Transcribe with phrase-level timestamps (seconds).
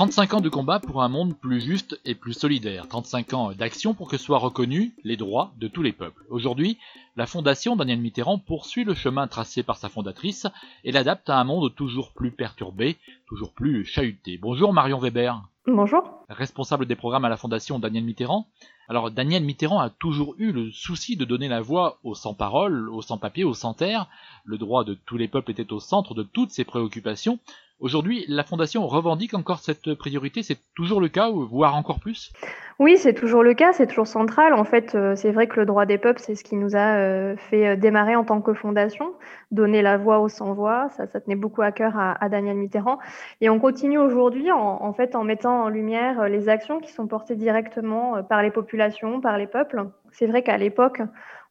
[0.00, 2.88] 35 ans de combat pour un monde plus juste et plus solidaire.
[2.88, 6.24] 35 ans d'action pour que soient reconnus les droits de tous les peuples.
[6.30, 6.78] Aujourd'hui,
[7.16, 10.46] la Fondation Daniel Mitterrand poursuit le chemin tracé par sa fondatrice
[10.84, 12.96] et l'adapte à un monde toujours plus perturbé,
[13.28, 14.38] toujours plus chahuté.
[14.38, 15.42] Bonjour Marion Weber.
[15.66, 16.24] Bonjour.
[16.30, 18.46] Responsable des programmes à la Fondation Daniel Mitterrand.
[18.90, 23.02] Alors Daniel Mitterrand a toujours eu le souci de donner la voix aux sans-parole, aux
[23.02, 24.08] sans-papiers, aux sans-terre.
[24.44, 27.38] Le droit de tous les peuples était au centre de toutes ses préoccupations.
[27.80, 30.42] Aujourd'hui, la Fondation revendique encore cette priorité.
[30.42, 32.30] C'est toujours le cas, voire encore plus?
[32.78, 34.52] Oui, c'est toujours le cas, c'est toujours central.
[34.52, 36.96] En fait, euh, c'est vrai que le droit des peuples, c'est ce qui nous a
[36.96, 39.12] euh, fait euh, démarrer en tant que Fondation,
[39.50, 40.88] donner la voix aux sans-voix.
[40.96, 42.98] Ça, ça tenait beaucoup à cœur à, Daniel Mitterrand.
[43.40, 47.36] Et on continue aujourd'hui, en, fait, en mettant en lumière les actions qui sont portées
[47.36, 48.79] directement par les populations,
[49.22, 49.86] par les peuples.
[50.12, 51.02] C'est vrai qu'à l'époque,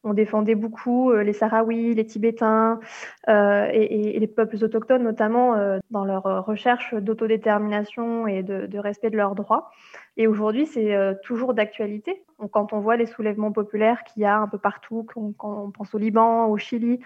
[0.03, 2.79] on défendait beaucoup euh, les Sahraouis, les Tibétains
[3.27, 9.17] euh, et, les peuples autochtones, notamment euh, dans leur recherche d'autodétermination et de, respect de
[9.17, 9.71] leurs droits.
[10.15, 12.23] Et aujourd'hui, c'est toujours d'actualité.
[12.51, 15.93] Quand on voit les soulèvements populaires qu'il y a un peu partout, quand, on pense
[15.93, 16.99] au Liban, au Chili,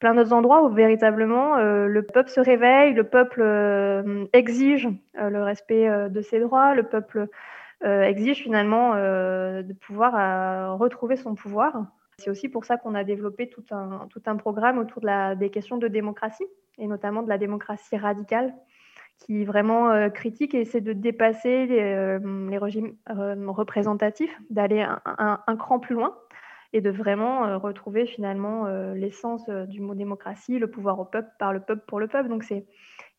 [0.00, 3.42] plein d'autres endroits où véritablement le peuple se réveille, le peuple
[4.34, 7.28] exige le respect de ses droits, le peuple
[7.82, 11.86] exige finalement de pouvoir retrouver son pouvoir.
[12.18, 15.02] C'est aussi pour ça qu'on a développé tout un, tout un programme autour
[15.36, 16.46] des questions de démocratie,
[16.78, 18.54] et notamment de la démocratie radicale,
[19.18, 25.40] qui vraiment euh, critique et essaie de dépasser les, euh, régimes euh, représentatifs, d'aller un,
[25.46, 26.16] un, cran plus loin
[26.72, 31.60] et de vraiment retrouver finalement l'essence du mot démocratie, le pouvoir au peuple, par le
[31.60, 32.30] peuple, pour le peuple.
[32.30, 32.64] Donc c'est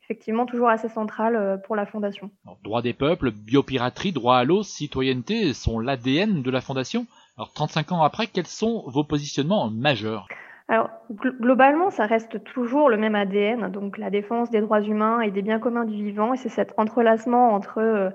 [0.04, 2.30] effectivement toujours assez central pour la Fondation.
[2.64, 7.92] droit des peuples, biopiraterie, droit à l'eau, citoyenneté sont l'ADN de la Fondation alors 35
[7.94, 10.28] ans après, quels sont vos positionnements majeurs?
[10.68, 15.32] Alors, globalement, ça reste toujours le même ADN, donc la défense des droits humains et
[15.32, 18.10] des biens communs du vivant, et c'est cet entrelacement entre euh,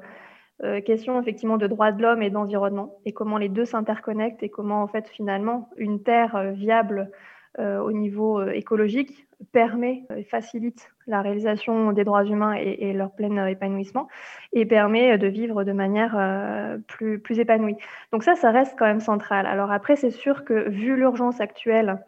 [0.64, 4.48] euh, questions effectivement de droits de l'homme et d'environnement, et comment les deux s'interconnectent, et
[4.48, 7.10] comment en fait finalement une terre euh, viable
[7.58, 14.08] au niveau écologique permet et facilite la réalisation des droits humains et, leur plein épanouissement
[14.52, 17.76] et permet de vivre de manière euh, plus, plus épanouie.
[18.12, 19.46] Donc ça, ça reste quand même central.
[19.46, 22.04] Alors après, c'est sûr que vu l'urgence actuelle,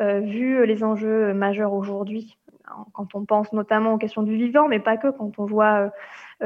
[0.00, 2.36] euh, vu les enjeux majeurs aujourd'hui,
[2.92, 5.88] quand on pense notamment aux questions du vivant, mais pas que, quand on voit euh,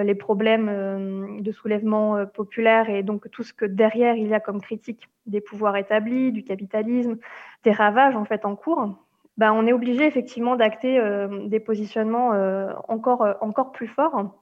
[0.03, 4.61] les problèmes de soulèvement populaire et donc tout ce que derrière il y a comme
[4.61, 7.17] critique des pouvoirs établis, du capitalisme,
[7.65, 8.95] des ravages en fait en cours,
[9.39, 14.35] bah, on est obligé effectivement d'acter euh, des positionnements euh, encore, euh, encore plus forts,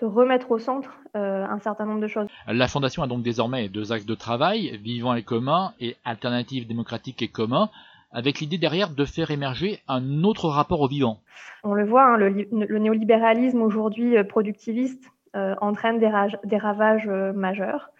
[0.00, 2.26] de remettre au centre un certain nombre de choses.
[2.48, 7.22] La Fondation a donc désormais deux axes de travail, vivant et commun et alternative démocratique
[7.22, 7.68] et commun,
[8.12, 11.20] avec l'idée derrière de faire émerger un autre rapport au vivant.
[11.64, 17.90] On le voit, hein, le, néolibéralisme aujourd'hui productiviste entraîne des ravages majeurs.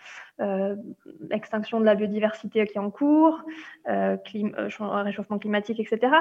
[0.40, 0.74] Euh,
[1.30, 3.42] extinction de la biodiversité qui est en cours,
[3.88, 4.68] euh, euh,
[5.02, 6.12] réchauffement climatique, etc.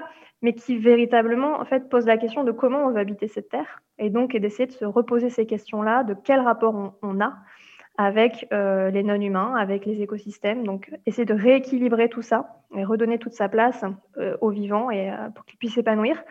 [0.41, 3.81] Mais qui véritablement en fait pose la question de comment on veut habiter cette terre
[3.97, 7.33] et donc d'essayer de se reposer ces questions-là, de quel rapport on, a
[8.03, 10.63] avec les non-humains, avec les écosystèmes.
[10.63, 13.83] Donc, essayer de rééquilibrer tout ça et redonner toute sa place
[14.41, 16.21] aux vivants et pour qu'ils puissent s'épanouir.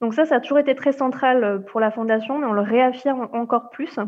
[0.00, 3.28] Donc ça, ça a toujours été très central pour la Fondation, mais on le réaffirme
[3.32, 3.98] encore plus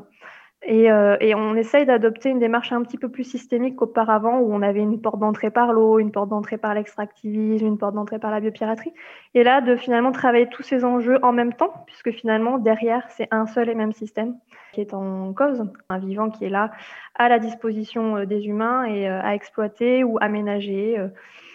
[0.68, 4.60] euh, et, on essaye d'adopter une démarche un petit peu plus systémique qu'auparavant, où on
[4.60, 8.30] avait une porte d'entrée par l'eau, une porte d'entrée par l'extractivisme, une porte d'entrée par
[8.30, 8.92] la biopiraterie.
[9.34, 13.28] Et là, de finalement travailler tous ces enjeux en même temps, puisque finalement, derrière, c'est
[13.30, 14.36] un seul et même système
[14.72, 16.70] qui est en cause, un vivant qui est là
[17.14, 20.98] à la disposition euh, des humains et euh, à exploiter ou aménager.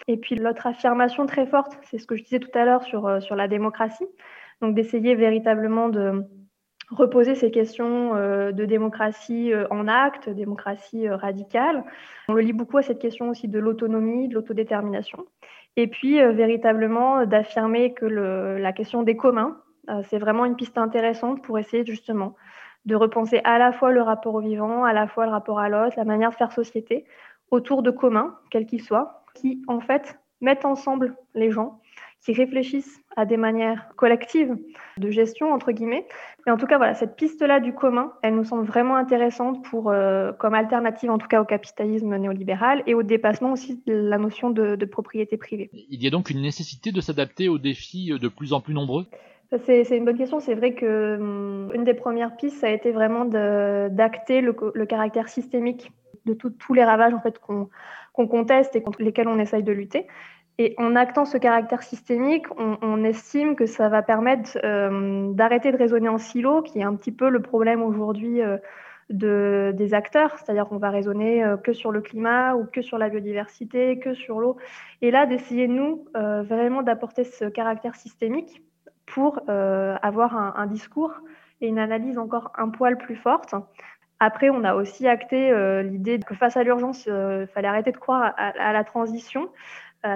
[0.08, 3.22] Et puis l'autre affirmation très forte, c'est ce que je disais tout à l'heure sur,
[3.22, 4.06] sur la démocratie,
[4.60, 6.24] donc d'essayer véritablement de
[6.90, 11.84] reposer ces questions euh, de démocratie euh, en acte, démocratie euh, radicale.
[12.28, 15.26] On le lit beaucoup à cette question aussi de l'autonomie, de l'autodétermination.
[15.76, 19.58] Et puis, véritablement, d'affirmer que le, la question des communs,
[20.04, 22.34] c'est vraiment une piste intéressante pour essayer justement
[22.86, 25.68] de repenser à la fois le rapport au vivant, à la fois le rapport à
[25.68, 27.04] l'autre, la manière de faire société
[27.50, 31.78] autour de communs, quels qu'ils soient, qui en fait mettent ensemble les gens
[32.24, 34.56] qui réfléchissent à des manières collectives
[34.98, 36.06] de gestion, entre guillemets.
[36.44, 39.90] Mais en tout cas, voilà, cette piste-là du commun, elle nous semble vraiment intéressante pour,
[39.90, 44.18] euh, comme alternative, en tout cas, au capitalisme néolibéral et au dépassement aussi de la
[44.18, 45.70] notion de, propriété privée.
[45.72, 49.06] Il y a donc une nécessité de s'adapter aux défis de plus en plus nombreux?
[49.64, 50.40] C'est une bonne question.
[50.40, 54.86] C'est vrai que hum, une des premières pistes, ça a été vraiment d'acter le, le,
[54.86, 55.92] caractère systémique
[56.24, 57.68] de tous les ravages en fait qu'on
[58.26, 60.06] conteste et contre lesquels on essaye de lutter.
[60.58, 65.76] Et en actant ce caractère systémique, on, estime que ça va permettre euh, d'arrêter de
[65.76, 68.56] raisonner en silo, qui est un petit peu le problème aujourd'hui euh,
[69.10, 73.10] de, des acteurs, c'est-à-dire qu'on va raisonner que sur le climat ou que sur la
[73.10, 74.56] biodiversité, que sur l'eau.
[75.02, 78.62] Et là, d'essayer, nous, vraiment d'apporter ce caractère systémique
[79.04, 81.12] pour avoir un, discours
[81.60, 83.54] et une analyse encore un poil plus forte.
[84.18, 85.52] Après, on a aussi acté
[85.84, 89.50] l'idée que face à l'urgence, il fallait arrêter de croire à la transition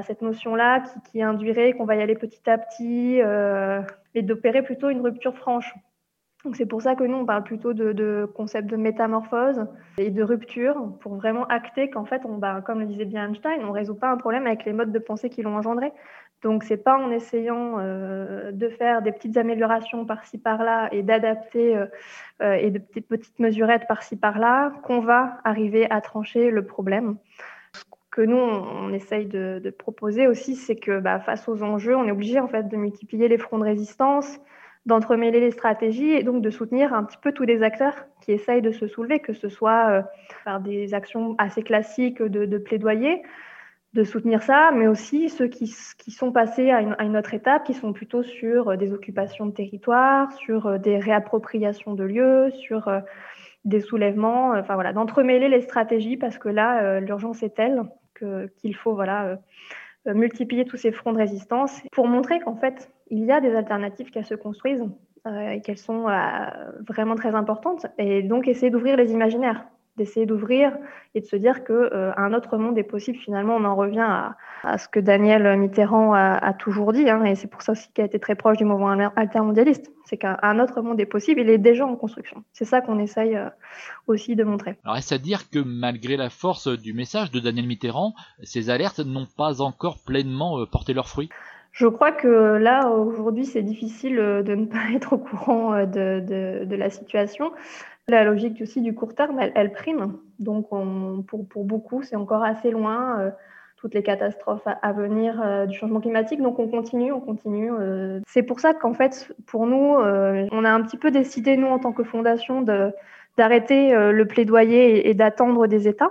[0.03, 3.83] cette notion-là qui, induirait qu'on va y aller petit à petit euh,
[4.15, 5.75] et d'opérer plutôt une rupture franche.
[6.45, 9.67] Donc c'est pour ça que nous, on parle plutôt de, de, concept de métamorphose
[9.99, 13.63] et de rupture pour vraiment acter qu'en fait, on, bah, comme le disait bien Einstein,
[13.63, 15.93] on ne résout pas un problème avec les modes de pensée qui l'ont engendré.
[16.43, 21.77] Donc c'est pas en essayant euh, de faire des petites améliorations par-ci par-là et d'adapter
[21.77, 21.87] euh,
[22.41, 27.17] euh et de petites mesurettes par-ci par-là qu'on va arriver à trancher le problème
[28.11, 32.11] que nous, on, essaye de, proposer aussi, c'est que bah, face aux enjeux, on est
[32.11, 34.41] obligé en fait de multiplier les fronts de résistance,
[34.87, 38.63] d'entremêler les stratégies et donc de soutenir un petit peu tous les acteurs qui essayent
[38.63, 40.03] de se soulever, que ce soit euh,
[40.45, 43.23] par des actions assez classiques de, plaidoyer,
[43.93, 47.93] de soutenir ça, mais aussi ceux qui, sont passés à une, autre étape, qui sont
[47.93, 53.01] plutôt sur des occupations de territoire, sur des réappropriations de lieux, sur euh,
[53.65, 57.85] des soulèvements, enfin voilà, d'entremêler les stratégies parce que là, euh, l'urgence est telle
[58.61, 59.39] qu'il faut voilà,
[60.09, 63.55] euh, multiplier tous ces fronts de résistance pour montrer qu'en fait, il y a des
[63.55, 64.89] alternatives qui se construisent
[65.27, 66.47] euh, et qu'elles sont euh,
[66.89, 67.85] vraiment très importantes.
[67.99, 70.73] Et donc, essayer d'ouvrir les imaginaires d'essayer d'ouvrir
[71.15, 73.19] et de se dire qu'un euh, autre monde est possible.
[73.19, 74.07] Finalement, on en revient
[74.63, 78.03] à, ce que Daniel Mitterrand a, toujours dit, hein, et c'est pour ça aussi qu'il
[78.03, 79.91] a été très proche du mouvement altermondialiste.
[80.05, 82.45] C'est qu'un autre monde est possible, il est déjà en construction.
[82.53, 83.49] C'est ça qu'on essaye euh,
[84.07, 84.77] aussi de montrer.
[84.85, 89.01] Alors, est-ce à dire que malgré la force du message de Daniel Mitterrand, ces alertes
[89.01, 91.31] n'ont pas encore pleinement euh, porté leurs fruits?
[91.73, 92.27] Je crois que
[92.57, 97.53] là, aujourd'hui, c'est difficile de ne pas être au courant de, de, de la situation.
[98.09, 100.19] La logique aussi du court terme, elle, prime.
[100.39, 100.69] Donc,
[101.27, 103.31] pour, beaucoup, c'est encore assez loin, euh,
[103.77, 106.43] toutes les catastrophes à, venir euh, du changement climatique.
[106.43, 107.71] Donc, on continue, on continue.
[107.73, 108.21] Euh.
[108.27, 111.79] C'est pour ça qu'en fait, pour nous, on a un petit peu décidé, nous, en
[111.79, 112.63] tant que fondation,
[113.37, 116.11] d'arrêter le plaidoyer et d'attendre des États.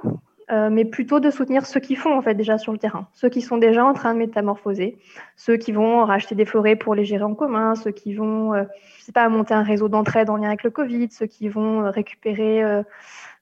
[0.51, 3.29] Euh, mais plutôt de soutenir ceux qui font en fait déjà sur le terrain, ceux
[3.29, 4.97] qui sont déjà en train de métamorphoser,
[5.35, 8.63] ceux qui vont racheter des forêts pour les gérer en commun, ceux qui vont, euh,
[8.97, 11.83] je sais pas, monter un réseau d'entraide en lien avec le Covid, ceux qui vont
[11.83, 12.83] euh, récupérer euh,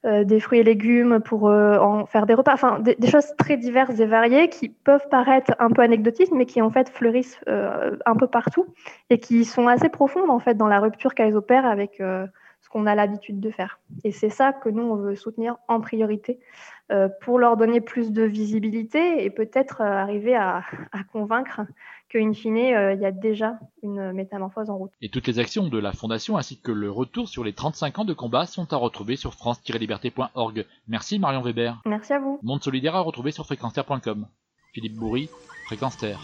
[0.03, 3.99] des fruits et légumes pour en faire des repas, enfin des, des, choses très diverses
[3.99, 8.27] et variées qui peuvent paraître un peu anecdotiques, mais qui en fait fleurissent un peu
[8.27, 8.67] partout
[9.09, 11.99] et qui sont assez profondes en fait dans la rupture qu'elles opèrent avec
[12.61, 13.79] ce qu'on a l'habitude de faire.
[14.03, 16.39] Et c'est ça que nous, on veut soutenir en priorité
[16.89, 20.63] euh, pour leur donner plus de visibilité et peut-être euh, arriver à,
[21.11, 21.61] convaincre
[22.09, 24.91] qu'in fine, euh, il y a déjà une métamorphose en route.
[25.01, 28.05] Et toutes les actions de la Fondation ainsi que le retour sur les 35 ans
[28.05, 30.65] de combat sont à retrouver sur france-liberté.org.
[30.87, 31.81] Merci Marion Weber.
[31.85, 32.39] Merci à vous.
[32.41, 34.25] Monde solidaire à retrouver sur fréquenceterre.com.
[34.73, 35.29] Philippe Bourri,
[35.65, 36.21] Fréquence Terre.